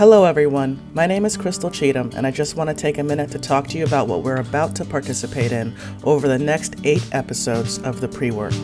[0.00, 0.80] Hello, everyone.
[0.94, 3.66] My name is Crystal Cheatham, and I just want to take a minute to talk
[3.66, 8.00] to you about what we're about to participate in over the next eight episodes of
[8.00, 8.54] the pre work.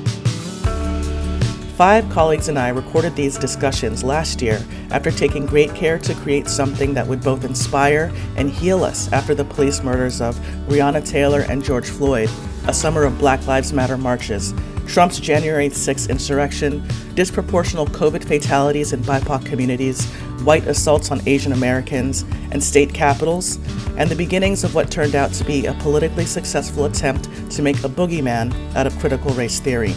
[1.77, 6.49] Five colleagues and I recorded these discussions last year after taking great care to create
[6.49, 11.43] something that would both inspire and heal us after the police murders of Breonna Taylor
[11.51, 12.31] and George Floyd,
[12.67, 14.55] a summer of Black Lives Matter marches,
[14.87, 16.80] Trump's January 6 insurrection,
[17.15, 20.07] disproportional COVID fatalities in BIPOC communities,
[20.43, 23.57] white assaults on Asian Americans, and state capitals,
[23.97, 27.77] and the beginnings of what turned out to be a politically successful attempt to make
[27.79, 29.95] a boogeyman out of critical race theory.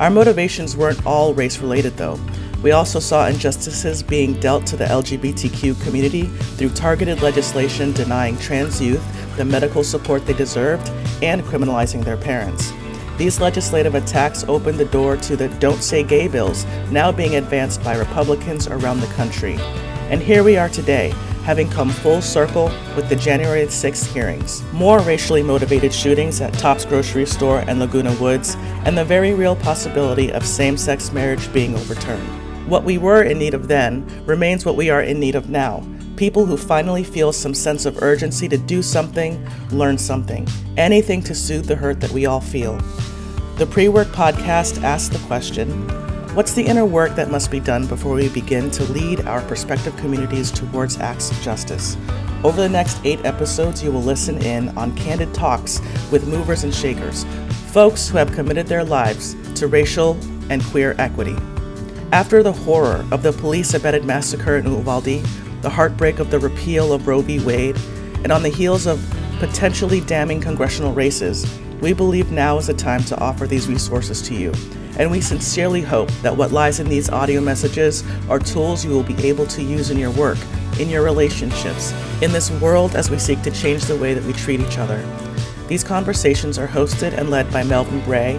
[0.00, 2.18] Our motivations weren't all race related, though.
[2.62, 6.22] We also saw injustices being dealt to the LGBTQ community
[6.56, 9.04] through targeted legislation denying trans youth
[9.36, 10.88] the medical support they deserved
[11.22, 12.72] and criminalizing their parents.
[13.16, 17.82] These legislative attacks opened the door to the Don't Say Gay bills now being advanced
[17.84, 19.56] by Republicans around the country.
[20.10, 21.10] And here we are today,
[21.44, 24.64] having come full circle with the January 6th hearings.
[24.72, 29.54] More racially motivated shootings at Tops Grocery Store and Laguna Woods, and the very real
[29.54, 32.28] possibility of same sex marriage being overturned.
[32.68, 35.86] What we were in need of then remains what we are in need of now.
[36.16, 41.34] People who finally feel some sense of urgency to do something, learn something, anything to
[41.34, 42.76] soothe the hurt that we all feel.
[43.56, 45.70] The Pre Work podcast asks the question
[46.34, 49.96] What's the inner work that must be done before we begin to lead our prospective
[49.96, 51.96] communities towards acts of justice?
[52.44, 55.80] Over the next eight episodes, you will listen in on candid talks
[56.12, 57.24] with movers and shakers,
[57.72, 60.16] folks who have committed their lives to racial
[60.48, 61.36] and queer equity.
[62.12, 65.24] After the horror of the police abetted massacre in Uvalde,
[65.64, 67.42] the heartbreak of the repeal of Roe v.
[67.42, 67.76] Wade,
[68.22, 69.02] and on the heels of
[69.38, 74.34] potentially damning congressional races, we believe now is the time to offer these resources to
[74.34, 74.52] you,
[74.98, 79.02] and we sincerely hope that what lies in these audio messages are tools you will
[79.02, 80.38] be able to use in your work,
[80.78, 84.34] in your relationships, in this world as we seek to change the way that we
[84.34, 85.02] treat each other.
[85.66, 88.38] These conversations are hosted and led by Melvin Bray,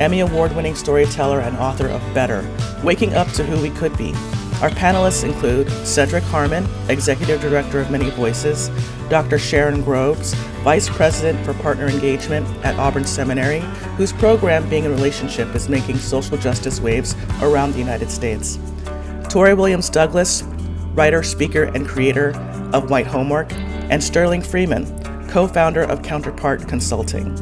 [0.00, 2.44] Emmy Award winning storyteller and author of Better
[2.82, 4.12] Waking Up to Who We Could Be.
[4.62, 8.70] Our panelists include Cedric Harmon, Executive Director of Many Voices,
[9.10, 9.38] Dr.
[9.38, 10.32] Sharon Groves,
[10.64, 13.60] Vice President for Partner Engagement at Auburn Seminary,
[13.98, 18.58] whose program Being in Relationship is making social justice waves around the United States.
[19.28, 20.42] Tori Williams Douglas,
[20.94, 22.30] writer, speaker, and creator
[22.72, 24.86] of White Homework, and Sterling Freeman,
[25.28, 27.36] co founder of Counterpart Consulting.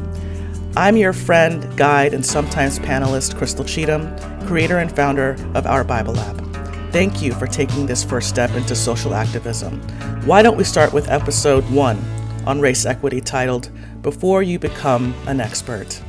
[0.75, 4.13] I'm your friend, guide, and sometimes panelist, Crystal Cheatham,
[4.45, 6.44] creator and founder of Our Bible Lab.
[6.95, 9.81] Thank you for taking this first step into social activism.
[10.25, 12.01] Why don't we start with episode one
[12.47, 13.69] on race equity titled
[14.01, 16.01] Before You Become an Expert?